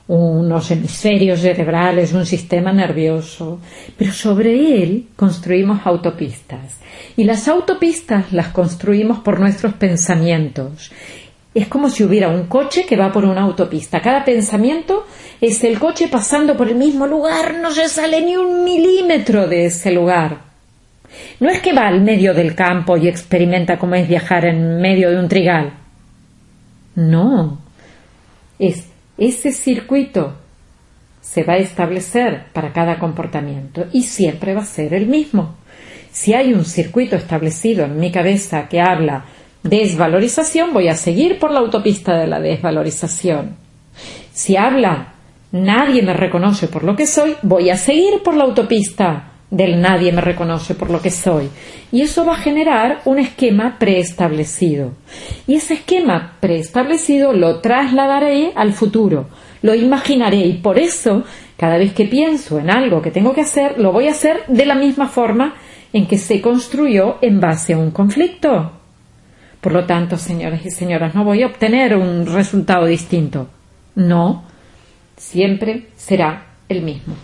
unos 0.07 0.71
hemisferios 0.71 1.41
cerebrales, 1.41 2.13
un 2.13 2.25
sistema 2.25 2.71
nervioso, 2.71 3.59
pero 3.97 4.13
sobre 4.13 4.81
él 4.81 5.07
construimos 5.17 5.81
autopistas. 5.83 6.77
Y 7.17 7.25
las 7.25 7.49
autopistas 7.49 8.31
las 8.31 8.47
construimos 8.47 9.19
por 9.19 9.41
nuestros 9.41 9.73
pensamientos. 9.73 10.89
Es 11.53 11.67
como 11.67 11.89
si 11.89 12.05
hubiera 12.05 12.29
un 12.29 12.45
coche 12.45 12.85
que 12.85 12.95
va 12.95 13.11
por 13.11 13.25
una 13.25 13.41
autopista. 13.41 14.01
Cada 14.01 14.23
pensamiento 14.23 15.05
es 15.41 15.61
el 15.65 15.77
coche 15.79 16.07
pasando 16.07 16.55
por 16.55 16.69
el 16.69 16.75
mismo 16.75 17.07
lugar, 17.07 17.55
no 17.55 17.71
se 17.71 17.89
sale 17.89 18.21
ni 18.21 18.37
un 18.37 18.63
milímetro 18.63 19.49
de 19.49 19.65
ese 19.65 19.91
lugar. 19.91 20.37
No 21.41 21.49
es 21.49 21.59
que 21.59 21.73
va 21.73 21.89
al 21.89 21.99
medio 21.99 22.33
del 22.33 22.55
campo 22.55 22.95
y 22.95 23.09
experimenta 23.09 23.77
cómo 23.77 23.95
es 23.95 24.07
viajar 24.07 24.45
en 24.45 24.79
medio 24.79 25.09
de 25.09 25.19
un 25.19 25.27
trigal. 25.27 25.73
No, 26.99 27.59
es 28.59 28.89
ese 29.17 29.53
circuito 29.53 30.33
se 31.21 31.43
va 31.43 31.53
a 31.53 31.57
establecer 31.57 32.47
para 32.51 32.73
cada 32.73 32.99
comportamiento 32.99 33.85
y 33.93 34.03
siempre 34.03 34.53
va 34.53 34.63
a 34.63 34.65
ser 34.65 34.93
el 34.93 35.07
mismo. 35.07 35.55
Si 36.11 36.33
hay 36.33 36.53
un 36.53 36.65
circuito 36.65 37.15
establecido 37.15 37.85
en 37.85 37.99
mi 38.01 38.11
cabeza 38.11 38.67
que 38.67 38.81
habla 38.81 39.25
desvalorización, 39.63 40.73
voy 40.73 40.89
a 40.89 40.95
seguir 40.95 41.39
por 41.39 41.51
la 41.51 41.59
autopista 41.59 42.17
de 42.17 42.27
la 42.27 42.41
desvalorización. 42.41 43.55
Si 44.33 44.57
habla 44.57 45.13
nadie 45.53 46.01
me 46.01 46.13
reconoce 46.13 46.67
por 46.67 46.83
lo 46.83 46.97
que 46.97 47.07
soy, 47.07 47.35
voy 47.43 47.69
a 47.69 47.77
seguir 47.77 48.23
por 48.23 48.35
la 48.35 48.43
autopista 48.43 49.28
del 49.51 49.81
nadie 49.81 50.11
me 50.11 50.21
reconoce 50.21 50.75
por 50.75 50.89
lo 50.89 51.01
que 51.01 51.11
soy. 51.11 51.49
Y 51.91 52.01
eso 52.01 52.25
va 52.25 52.33
a 52.33 52.39
generar 52.39 53.01
un 53.05 53.19
esquema 53.19 53.77
preestablecido. 53.79 54.91
Y 55.47 55.55
ese 55.55 55.75
esquema 55.75 56.37
preestablecido 56.39 57.33
lo 57.33 57.59
trasladaré 57.59 58.51
al 58.55 58.73
futuro, 58.73 59.27
lo 59.61 59.73
imaginaré 59.73 60.45
y 60.45 60.53
por 60.53 60.77
eso 60.77 61.23
cada 61.57 61.77
vez 61.77 61.93
que 61.93 62.05
pienso 62.05 62.59
en 62.59 62.69
algo 62.69 63.01
que 63.01 63.11
tengo 63.11 63.33
que 63.33 63.41
hacer, 63.41 63.79
lo 63.79 63.91
voy 63.91 64.07
a 64.07 64.11
hacer 64.11 64.43
de 64.47 64.65
la 64.65 64.75
misma 64.75 65.07
forma 65.07 65.55
en 65.91 66.07
que 66.07 66.17
se 66.17 66.39
construyó 66.39 67.17
en 67.21 67.39
base 67.39 67.73
a 67.73 67.77
un 67.77 67.91
conflicto. 67.91 68.71
Por 69.59 69.73
lo 69.73 69.85
tanto, 69.85 70.17
señores 70.17 70.65
y 70.65 70.71
señoras, 70.71 71.13
no 71.15 71.25
voy 71.25 71.43
a 71.43 71.47
obtener 71.47 71.97
un 71.97 72.25
resultado 72.27 72.85
distinto. 72.85 73.49
No, 73.95 74.45
siempre 75.17 75.87
será 75.97 76.45
el 76.69 76.81
mismo. 76.81 77.15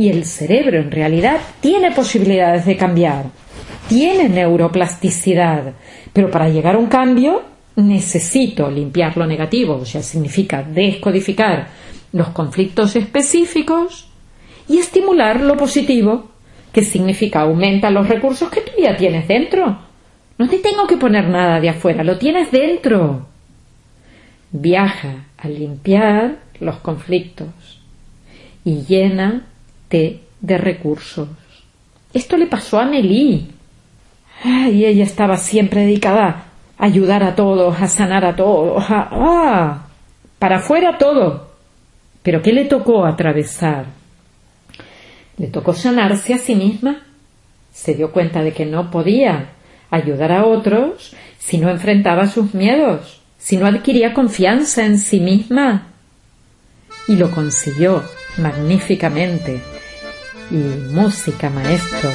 Y 0.00 0.08
el 0.08 0.24
cerebro 0.24 0.78
en 0.78 0.90
realidad 0.90 1.40
tiene 1.60 1.92
posibilidades 1.92 2.64
de 2.64 2.74
cambiar, 2.78 3.26
tiene 3.86 4.30
neuroplasticidad, 4.30 5.74
pero 6.14 6.30
para 6.30 6.48
llegar 6.48 6.76
a 6.76 6.78
un 6.78 6.86
cambio 6.86 7.42
necesito 7.76 8.70
limpiar 8.70 9.18
lo 9.18 9.26
negativo, 9.26 9.84
sea, 9.84 10.02
significa 10.02 10.62
descodificar 10.62 11.68
los 12.12 12.28
conflictos 12.30 12.96
específicos 12.96 14.08
y 14.66 14.78
estimular 14.78 15.42
lo 15.42 15.58
positivo, 15.58 16.30
que 16.72 16.82
significa 16.82 17.42
aumenta 17.42 17.90
los 17.90 18.08
recursos 18.08 18.48
que 18.48 18.62
tú 18.62 18.72
ya 18.82 18.96
tienes 18.96 19.28
dentro. 19.28 19.80
No 20.38 20.48
te 20.48 20.60
tengo 20.60 20.86
que 20.86 20.96
poner 20.96 21.28
nada 21.28 21.60
de 21.60 21.68
afuera, 21.68 22.02
lo 22.04 22.16
tienes 22.16 22.50
dentro. 22.50 23.26
Viaja 24.50 25.26
a 25.36 25.46
limpiar 25.46 26.38
los 26.58 26.76
conflictos 26.76 27.82
y 28.64 28.86
de 29.90 30.58
recursos. 30.58 31.28
Esto 32.12 32.36
le 32.36 32.46
pasó 32.46 32.78
a 32.78 32.84
Nelly. 32.84 33.48
Y 34.44 34.84
ella 34.84 35.04
estaba 35.04 35.36
siempre 35.36 35.82
dedicada 35.82 36.44
a 36.78 36.84
ayudar 36.84 37.22
a 37.22 37.34
todos, 37.34 37.80
a 37.80 37.88
sanar 37.88 38.24
a 38.24 38.34
todos, 38.34 38.82
a, 38.88 39.08
¡ah! 39.10 39.86
para 40.38 40.58
afuera 40.58 40.96
todo. 40.96 41.50
Pero 42.22 42.40
¿qué 42.40 42.52
le 42.52 42.64
tocó 42.64 43.04
atravesar? 43.04 43.86
Le 45.36 45.48
tocó 45.48 45.74
sanarse 45.74 46.34
a 46.34 46.38
sí 46.38 46.54
misma. 46.54 47.02
Se 47.72 47.94
dio 47.94 48.12
cuenta 48.12 48.42
de 48.42 48.52
que 48.52 48.66
no 48.66 48.90
podía 48.90 49.50
ayudar 49.90 50.32
a 50.32 50.46
otros 50.46 51.14
si 51.38 51.58
no 51.58 51.70
enfrentaba 51.70 52.26
sus 52.26 52.54
miedos, 52.54 53.20
si 53.38 53.56
no 53.56 53.66
adquiría 53.66 54.14
confianza 54.14 54.84
en 54.84 54.98
sí 54.98 55.20
misma. 55.20 55.88
Y 57.08 57.16
lo 57.16 57.30
consiguió 57.30 58.02
magníficamente. 58.38 59.60
Y 60.50 60.56
música, 60.56 61.48
maestro. 61.48 62.10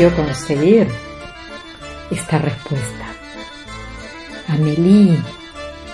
Permitió 0.00 0.16
conseguir 0.16 0.88
esta 2.10 2.38
respuesta. 2.38 3.06
Amelie 4.48 5.18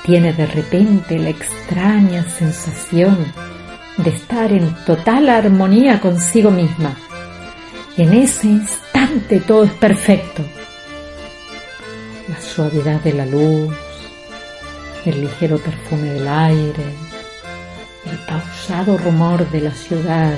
tiene 0.05 0.33
de 0.33 0.47
repente 0.47 1.19
la 1.19 1.31
extraña 1.31 2.25
sensación 2.31 3.17
de 3.97 4.11
estar 4.11 4.53
en 4.53 4.73
total 4.85 5.29
armonía 5.29 6.01
consigo 6.01 6.51
misma. 6.51 6.95
En 7.97 8.13
ese 8.13 8.47
instante 8.47 9.41
todo 9.41 9.65
es 9.65 9.73
perfecto. 9.73 10.43
La 12.29 12.41
suavidad 12.41 13.01
de 13.01 13.13
la 13.13 13.27
luz, 13.27 13.75
el 15.05 15.21
ligero 15.21 15.59
perfume 15.59 16.13
del 16.13 16.29
aire, 16.29 16.85
el 18.11 18.19
pausado 18.19 18.99
rumor 18.99 19.51
de 19.51 19.61
la 19.63 19.73
ciudad. 19.73 20.35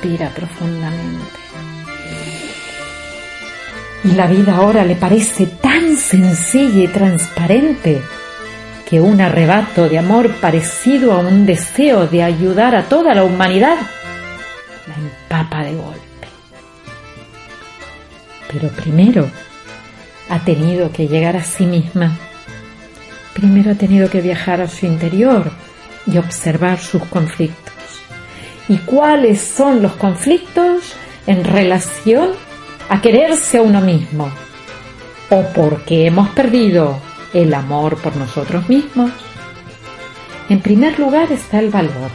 Respira 0.00 0.28
profundamente. 0.30 1.38
Y 4.04 4.12
la 4.12 4.28
vida 4.28 4.56
ahora 4.56 4.84
le 4.84 4.94
parece 4.94 5.46
tan 5.46 5.96
sencilla 5.96 6.84
y 6.84 6.88
transparente 6.88 8.00
que 8.88 9.00
un 9.00 9.20
arrebato 9.20 9.88
de 9.88 9.98
amor 9.98 10.32
parecido 10.40 11.12
a 11.12 11.18
un 11.18 11.46
deseo 11.46 12.06
de 12.06 12.22
ayudar 12.22 12.76
a 12.76 12.84
toda 12.84 13.12
la 13.12 13.24
humanidad 13.24 13.76
la 14.86 14.94
empapa 14.94 15.64
de 15.64 15.74
golpe. 15.74 16.28
Pero 18.52 18.68
primero 18.68 19.28
ha 20.28 20.38
tenido 20.44 20.92
que 20.92 21.08
llegar 21.08 21.36
a 21.36 21.42
sí 21.42 21.66
misma. 21.66 22.16
Primero 23.34 23.72
ha 23.72 23.74
tenido 23.74 24.08
que 24.08 24.20
viajar 24.20 24.60
a 24.60 24.68
su 24.68 24.86
interior 24.86 25.50
y 26.06 26.18
observar 26.18 26.78
sus 26.78 27.02
conflictos. 27.04 27.77
¿Y 28.68 28.76
cuáles 28.78 29.40
son 29.40 29.82
los 29.82 29.92
conflictos 29.92 30.94
en 31.26 31.44
relación 31.44 32.30
a 32.88 33.00
quererse 33.00 33.58
a 33.58 33.62
uno 33.62 33.80
mismo 33.80 34.30
o 35.30 35.42
porque 35.54 36.06
hemos 36.06 36.28
perdido 36.30 36.98
el 37.34 37.52
amor 37.52 37.98
por 37.98 38.16
nosotros 38.16 38.68
mismos, 38.68 39.10
en 40.48 40.60
primer 40.60 40.98
lugar 40.98 41.30
está 41.30 41.58
el 41.58 41.70
valor. 41.70 42.10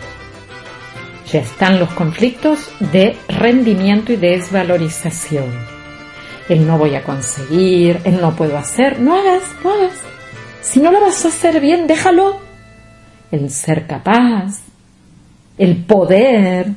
Ya 1.31 1.41
están 1.41 1.79
los 1.79 1.91
conflictos 1.93 2.71
de 2.79 3.17
rendimiento 3.27 4.13
y 4.13 4.17
desvalorización. 4.17 5.45
El 6.49 6.67
no 6.67 6.77
voy 6.77 6.95
a 6.95 7.03
conseguir, 7.03 8.01
el 8.03 8.19
no 8.19 8.35
puedo 8.35 8.57
hacer, 8.57 8.99
no 8.99 9.15
hagas, 9.15 9.43
no 9.63 9.71
hagas. 9.71 10.01
Si 10.61 10.79
no 10.79 10.91
lo 10.91 11.01
vas 11.01 11.23
a 11.25 11.29
hacer 11.29 11.59
bien, 11.59 11.87
déjalo. 11.87 12.39
El 13.31 13.49
ser 13.49 13.87
capaz, 13.87 14.61
el 15.57 15.77
poder, 15.77 16.67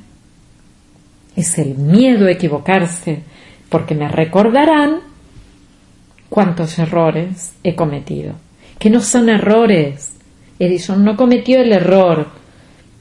es 1.34 1.58
el 1.58 1.74
miedo 1.76 2.26
a 2.26 2.32
equivocarse, 2.32 3.20
porque 3.68 3.94
me 3.94 4.08
recordarán 4.08 5.00
cuántos 6.28 6.78
errores 6.78 7.54
he 7.62 7.74
cometido. 7.74 8.34
Que 8.78 8.90
no 8.90 9.00
son 9.00 9.28
errores. 9.28 10.12
Edison 10.58 11.04
no 11.04 11.16
cometió 11.16 11.60
el 11.60 11.72
error 11.72 12.28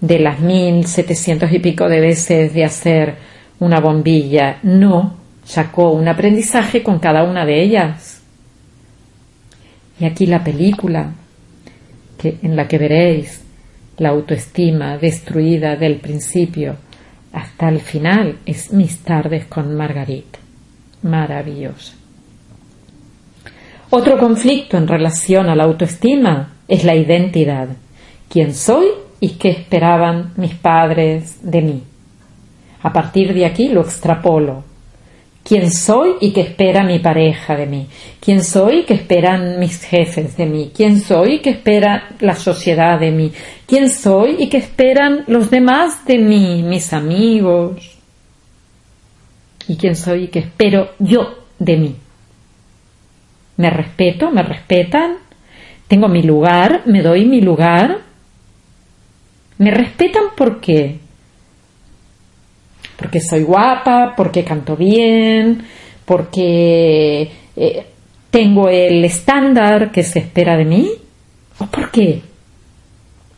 de 0.02 0.20
las 0.20 0.40
mil 0.40 0.86
setecientos 0.86 1.52
y 1.52 1.60
pico 1.60 1.88
de 1.88 2.00
veces 2.00 2.54
de 2.54 2.64
hacer 2.66 3.16
una 3.60 3.80
bombilla. 3.80 4.60
No, 4.64 5.18
sacó 5.44 5.92
un 5.92 6.08
aprendizaje 6.08 6.84
con 6.84 7.00
cada 7.00 7.24
una 7.24 7.46
de 7.46 7.62
ellas. 7.62 8.22
Y 10.00 10.06
aquí 10.06 10.26
la 10.26 10.44
película 10.44 11.14
que, 12.18 12.38
en 12.42 12.56
la 12.56 12.68
que 12.68 12.78
veréis 12.78 13.44
la 13.97 14.10
autoestima 14.10 14.97
destruida 14.97 15.75
del 15.75 15.97
principio 15.97 16.77
hasta 17.31 17.69
el 17.69 17.79
final 17.79 18.39
es 18.45 18.71
Mis 18.71 18.99
tardes 18.99 19.45
con 19.45 19.75
Margarita 19.75 20.39
maravillosa. 21.05 21.93
Otro 23.91 24.17
conflicto 24.17 24.77
en 24.77 24.88
relación 24.88 25.47
a 25.47 25.55
la 25.55 25.63
autoestima 25.63 26.53
es 26.67 26.84
la 26.84 26.95
identidad. 26.95 27.69
¿Quién 28.27 28.53
soy 28.53 28.88
y 29.19 29.36
qué 29.36 29.49
esperaban 29.49 30.34
mis 30.36 30.55
padres 30.55 31.39
de 31.41 31.62
mí? 31.62 31.84
A 32.81 32.91
partir 32.91 33.34
de 33.34 33.45
aquí 33.45 33.69
lo 33.69 33.81
extrapolo. 33.81 34.63
¿Quién 35.45 35.71
soy 35.71 36.15
y 36.19 36.34
qué 36.34 36.41
espera 36.41 36.84
mi 36.84 36.99
pareja 36.99 37.55
de 37.55 37.67
mí? 37.67 37.88
¿Quién 38.19 38.43
soy 38.43 38.79
y 38.79 38.84
qué 38.84 38.95
esperan 38.95 39.60
mis 39.60 39.81
jefes 39.84 40.36
de 40.36 40.47
mí? 40.47 40.71
¿Quién 40.75 40.99
soy 40.99 41.36
y 41.36 41.39
qué 41.39 41.51
espera 41.51 42.10
la 42.19 42.36
sociedad 42.36 42.99
de 42.99 43.12
mí? 43.12 43.31
¿Quién 43.67 43.89
soy 43.89 44.38
y 44.39 44.49
qué 44.49 44.58
esperan 44.58 45.23
los 45.27 45.51
demás 45.51 46.03
de 46.05 46.17
mí, 46.17 46.63
mis 46.63 46.91
amigos, 46.93 47.95
y 49.67 49.77
quién 49.77 49.95
soy 49.95 50.23
y 50.23 50.27
qué 50.27 50.39
espero 50.39 50.91
yo 50.99 51.45
de 51.60 51.77
mí. 51.77 51.95
Me 53.58 53.69
respeto, 53.69 54.31
me 54.31 54.43
respetan, 54.43 55.17
tengo 55.88 56.08
mi 56.08 56.21
lugar, 56.21 56.84
me 56.86 57.01
doy 57.01 57.25
mi 57.25 57.41
lugar. 57.41 57.99
Me 59.58 59.71
respetan 59.71 60.23
por 60.36 60.60
qué? 60.60 60.99
Porque 62.97 63.19
soy 63.19 63.43
guapa, 63.43 64.13
porque 64.15 64.43
canto 64.43 64.75
bien, 64.75 65.63
porque 66.05 67.29
eh, 67.55 67.86
tengo 68.29 68.69
el 68.69 69.03
estándar 69.03 69.91
que 69.91 70.03
se 70.03 70.19
espera 70.19 70.58
de 70.58 70.65
mí. 70.65 70.89
¿O 71.60 71.65
por 71.67 71.91
qué? 71.91 72.21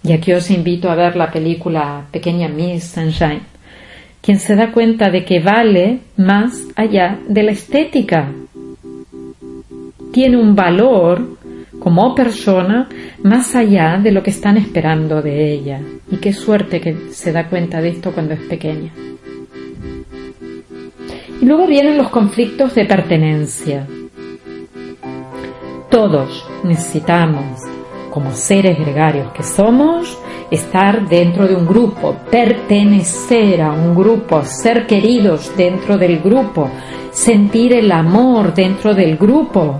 Y 0.04 0.12
aquí 0.12 0.34
os 0.34 0.50
invito 0.52 0.90
a 0.90 0.96
ver 0.96 1.16
la 1.16 1.32
película 1.32 2.06
Pequeña 2.12 2.48
Miss 2.48 2.86
Sunshine 2.86 3.58
quien 4.28 4.42
se 4.42 4.58
da 4.58 4.74
cuenta 4.74 5.10
de 5.10 5.24
que 5.24 5.40
vale 5.40 6.00
más 6.18 6.68
allá 6.76 7.18
de 7.30 7.44
la 7.44 7.52
estética. 7.52 8.30
Tiene 10.12 10.36
un 10.36 10.54
valor 10.54 11.38
como 11.80 12.14
persona 12.14 12.90
más 13.24 13.56
allá 13.56 13.98
de 14.04 14.12
lo 14.12 14.24
que 14.24 14.32
están 14.32 14.58
esperando 14.58 15.22
de 15.22 15.54
ella. 15.54 15.80
Y 16.12 16.18
qué 16.18 16.34
suerte 16.34 16.82
que 16.82 17.12
se 17.12 17.32
da 17.32 17.48
cuenta 17.48 17.80
de 17.80 17.88
esto 17.88 18.12
cuando 18.12 18.34
es 18.34 18.42
pequeña. 18.42 18.92
Y 21.42 21.46
luego 21.46 21.68
vienen 21.68 21.98
los 21.98 22.10
conflictos 22.10 22.74
de 22.76 22.86
pertenencia. 22.86 23.88
Todos 25.90 26.46
necesitamos, 26.64 27.62
como 28.12 28.32
seres 28.32 28.80
gregarios 28.80 29.32
que 29.32 29.44
somos, 29.44 30.18
estar 30.52 31.08
dentro 31.08 31.48
de 31.48 31.56
un 31.56 31.68
grupo, 31.68 32.16
pertenecer 32.32 33.62
a 33.62 33.72
un 33.72 33.96
grupo, 33.96 34.44
ser 34.44 34.88
queridos 34.88 35.52
dentro 35.58 35.98
del 35.98 36.20
grupo, 36.20 36.70
sentir 37.12 37.74
el 37.74 37.92
amor 37.92 38.54
dentro 38.54 38.94
del 38.94 39.18
grupo. 39.18 39.80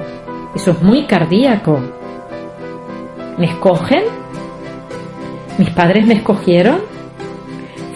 Eso 0.56 0.72
es 0.72 0.82
muy 0.82 1.06
cardíaco. 1.06 1.80
¿Me 3.38 3.46
escogen? 3.46 4.04
¿Mis 5.58 5.70
padres 5.72 6.06
me 6.06 6.16
escogieron? 6.16 6.97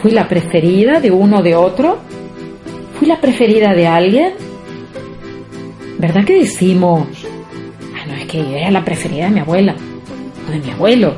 ¿Fui 0.02 0.10
la 0.10 0.28
preferida 0.28 1.00
de 1.00 1.12
uno 1.12 1.38
o 1.38 1.44
de 1.44 1.56
otro? 1.56 2.00
¿Fui 2.98 3.08
la 3.08 3.22
preferida 3.22 3.74
de 3.76 3.86
alguien? 3.86 4.34
¿Verdad 6.00 6.26
que 6.26 6.40
decimos, 6.40 7.08
ah, 7.96 8.08
no, 8.08 8.16
es 8.16 8.26
que 8.26 8.40
yo 8.40 8.56
era 8.56 8.72
la 8.72 8.84
preferida 8.84 9.26
de 9.26 9.32
mi 9.32 9.40
abuela, 9.42 9.76
o 10.48 10.52
de 10.52 10.60
mi 10.60 10.72
abuelo, 10.72 11.18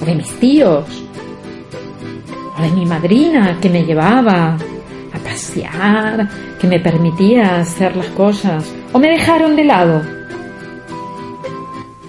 o 0.00 0.04
de 0.04 0.14
mis 0.14 0.28
tíos, 0.38 1.04
o 2.56 2.62
de 2.62 2.70
mi 2.70 2.86
madrina 2.86 3.58
que 3.60 3.68
me 3.68 3.84
llevaba 3.84 4.56
a 5.12 5.18
pasear, 5.24 6.28
que 6.60 6.68
me 6.68 6.78
permitía 6.78 7.56
hacer 7.56 7.96
las 7.96 8.06
cosas, 8.10 8.72
o 8.92 9.00
me 9.00 9.08
dejaron 9.08 9.56
de 9.56 9.64
lado? 9.64 10.00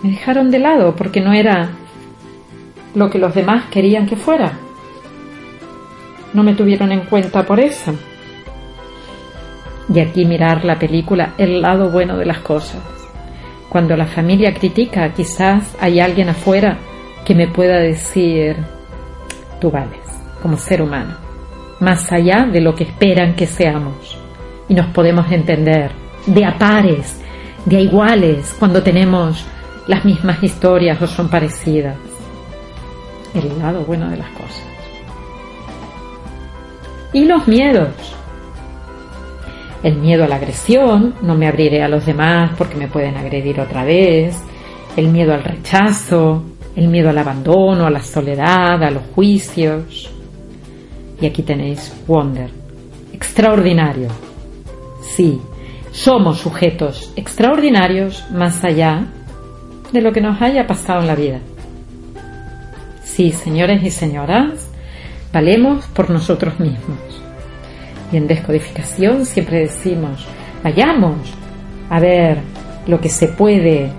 Me 0.03 0.11
dejaron 0.11 0.51
de 0.51 0.59
lado 0.59 0.95
porque 0.95 1.21
no 1.21 1.33
era 1.33 1.71
lo 2.93 3.09
que 3.09 3.17
los 3.17 3.33
demás 3.33 3.65
querían 3.71 4.05
que 4.05 4.15
fuera. 4.15 4.59
No 6.33 6.43
me 6.43 6.53
tuvieron 6.53 6.91
en 6.91 7.01
cuenta 7.01 7.45
por 7.45 7.59
eso. 7.59 7.93
Y 9.93 9.99
aquí 9.99 10.25
mirar 10.25 10.63
la 10.63 10.79
película 10.79 11.33
El 11.37 11.61
lado 11.61 11.89
bueno 11.89 12.17
de 12.17 12.25
las 12.25 12.39
cosas. 12.39 12.81
Cuando 13.69 13.95
la 13.95 14.05
familia 14.05 14.53
critica, 14.53 15.11
quizás 15.13 15.75
hay 15.79 15.99
alguien 15.99 16.29
afuera 16.29 16.77
que 17.25 17.35
me 17.35 17.47
pueda 17.47 17.77
decir, 17.77 18.55
tú 19.59 19.71
vales 19.71 19.99
como 20.41 20.57
ser 20.57 20.81
humano, 20.81 21.15
más 21.79 22.11
allá 22.11 22.45
de 22.51 22.61
lo 22.61 22.75
que 22.75 22.83
esperan 22.83 23.35
que 23.35 23.47
seamos. 23.47 24.17
Y 24.67 24.73
nos 24.73 24.87
podemos 24.87 25.31
entender 25.31 25.91
de 26.25 26.45
a 26.45 26.57
pares, 26.57 27.21
de 27.65 27.77
a 27.77 27.79
iguales, 27.79 28.55
cuando 28.59 28.83
tenemos 28.83 29.45
las 29.87 30.05
mismas 30.05 30.43
historias 30.43 31.01
o 31.01 31.07
son 31.07 31.29
parecidas. 31.29 31.97
El 33.33 33.57
lado 33.59 33.83
bueno 33.85 34.09
de 34.09 34.17
las 34.17 34.29
cosas. 34.29 34.72
Y 37.13 37.25
los 37.25 37.47
miedos 37.47 38.13
el 39.83 39.97
miedo 39.97 40.23
a 40.23 40.27
la 40.27 40.37
agresión, 40.37 41.13
no 41.21 41.35
me 41.35 41.47
abriré 41.47 41.83
a 41.83 41.89
los 41.89 42.05
demás 42.05 42.51
porque 42.57 42.75
me 42.75 42.87
pueden 42.87 43.17
agredir 43.17 43.59
otra 43.59 43.83
vez, 43.83 44.41
el 44.95 45.09
miedo 45.09 45.33
al 45.33 45.43
rechazo, 45.43 46.41
el 46.75 46.87
miedo 46.87 47.09
al 47.09 47.17
abandono, 47.17 47.85
a 47.85 47.89
la 47.89 48.01
soledad, 48.01 48.81
a 48.81 48.89
los 48.89 49.03
juicios. 49.13 50.09
Y 51.19 51.25
aquí 51.25 51.43
tenéis 51.43 51.93
Wonder, 52.07 52.49
extraordinario. 53.11 54.07
Sí, 55.01 55.41
somos 55.91 56.39
sujetos 56.39 57.11
extraordinarios 57.17 58.25
más 58.31 58.63
allá 58.63 59.05
de 59.91 60.01
lo 60.01 60.13
que 60.13 60.21
nos 60.21 60.41
haya 60.41 60.65
pasado 60.65 61.01
en 61.01 61.07
la 61.07 61.15
vida. 61.15 61.39
Sí, 63.03 63.31
señores 63.31 63.83
y 63.83 63.91
señoras, 63.91 64.62
valemos 65.33 65.85
por 65.87 66.09
nosotros 66.11 66.59
mismos. 66.59 66.99
Y 68.11 68.17
en 68.17 68.27
descodificación 68.27 69.25
siempre 69.25 69.61
decimos, 69.61 70.25
vayamos 70.63 71.17
a 71.89 71.99
ver 71.99 72.37
lo 72.85 73.01
que 73.01 73.09
se 73.09 73.27
puede 73.27 73.89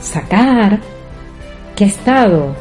sacar 0.00 0.78
que 1.74 1.84
ha 1.84 1.88
estado 1.88 2.54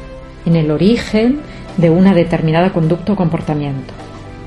en 0.46 0.56
el 0.56 0.72
origen 0.72 1.42
de 1.78 1.90
una 1.90 2.14
determinada 2.14 2.74
conducta 2.74 3.14
o 3.14 3.16
comportamiento. 3.16 3.94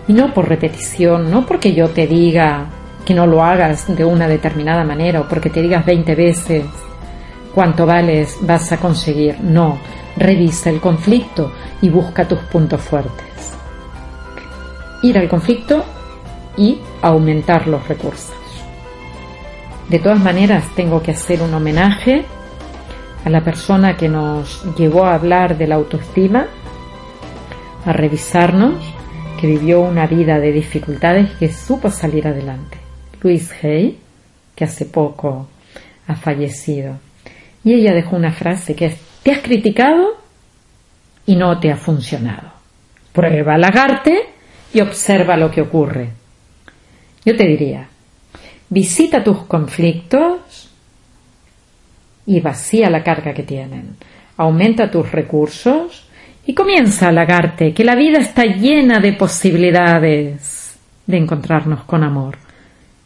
Y 0.09 0.13
no 0.13 0.35
por 0.35 0.49
repetición, 0.49 1.31
no 1.31 1.47
porque 1.47 1.73
yo 1.75 1.89
te 1.89 2.07
diga 2.07 2.67
que 3.05 3.15
no 3.15 3.27
lo 3.27 3.43
hagas 3.43 3.95
de 3.97 4.05
una 4.05 4.27
determinada 4.27 4.83
manera 4.85 5.21
o 5.21 5.29
porque 5.29 5.51
te 5.51 5.63
digas 5.63 5.87
20 5.87 6.15
veces 6.17 6.65
cuánto 7.55 7.87
vales 7.87 8.37
vas 8.41 8.73
a 8.73 8.79
conseguir. 8.79 9.41
No, 9.41 9.79
revisa 10.17 10.71
el 10.71 10.81
conflicto 10.81 11.53
y 11.83 11.89
busca 11.89 12.27
tus 12.27 12.39
puntos 12.41 12.81
fuertes 12.81 13.37
ir 15.03 15.19
al 15.19 15.29
conflicto 15.29 15.85
y 16.57 16.79
aumentar 17.03 17.67
los 17.67 17.87
recursos. 17.89 18.35
De 19.89 19.99
todas 19.99 20.19
maneras, 20.19 20.65
tengo 20.75 21.03
que 21.03 21.13
hacer 21.13 21.43
un 21.43 21.55
homenaje 21.55 22.25
a 23.25 23.31
la 23.31 23.43
persona 23.43 23.97
que 23.97 24.09
nos 24.09 24.65
llevó 24.77 25.05
a 25.05 25.15
hablar 25.15 25.57
de 25.57 25.67
la 25.67 25.77
autoestima, 25.77 26.47
a 27.85 27.93
revisarnos, 27.93 28.75
que 29.41 29.47
vivió 29.47 29.83
una 29.83 30.07
vida 30.07 30.41
de 30.41 30.51
dificultades 30.51 31.31
que 31.33 31.53
supo 31.53 31.91
salir 31.91 32.27
adelante. 32.27 32.79
Luis 33.21 33.53
Hay, 33.63 33.99
que 34.55 34.65
hace 34.65 34.87
poco 34.87 35.47
ha 36.09 36.15
fallecido. 36.15 36.99
Y 37.63 37.75
ella 37.75 37.93
dejó 37.93 38.17
una 38.17 38.33
frase 38.33 38.75
que 38.75 38.87
es, 38.87 38.99
te 39.27 39.33
has 39.33 39.41
criticado 39.41 40.19
y 41.27 41.35
no 41.35 41.59
te 41.59 41.73
ha 41.73 41.77
funcionado. 41.77 42.49
Prueba 43.13 43.55
a 43.55 43.59
lagarte 43.59 44.17
y 44.73 44.81
observa 44.81 45.37
lo 45.37 45.51
que 45.51 45.63
ocurre. 45.63 46.11
Yo 47.25 47.35
te 47.37 47.45
diría, 47.45 47.89
visita 48.69 49.25
tus 49.25 49.39
conflictos 49.39 50.71
y 52.25 52.39
vacía 52.39 52.89
la 52.89 53.03
carga 53.03 53.35
que 53.35 53.43
tienen. 53.43 53.97
Aumenta 54.37 54.93
tus 54.93 55.11
recursos 55.11 56.07
y 56.47 56.55
comienza 56.55 57.07
a 57.07 57.09
halagarte 57.09 57.75
que 57.75 57.83
la 57.83 57.97
vida 57.97 58.19
está 58.19 58.45
llena 58.45 59.01
de 59.01 59.15
posibilidades 59.15 60.79
de 61.05 61.17
encontrarnos 61.17 61.83
con 61.83 62.05
amor. 62.05 62.39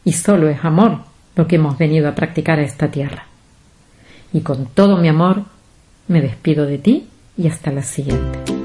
Y 0.05 0.13
solo 0.13 0.51
es 0.51 0.63
amor 0.63 0.99
lo 1.35 1.47
que 1.47 1.57
hemos 1.57 1.79
venido 1.79 2.11
a 2.11 2.15
practicar 2.15 2.59
a 2.59 2.65
esta 2.65 2.91
tierra. 2.91 3.25
Y 4.35 4.43
con 4.43 4.67
todo 4.67 4.99
mi 4.99 5.09
amor 5.09 5.45
me 6.11 6.21
despido 6.21 6.67
de 6.67 6.79
ti 6.79 7.07
y 7.39 7.47
hasta 7.47 7.71
la 7.71 7.85
siguiente. 7.85 8.60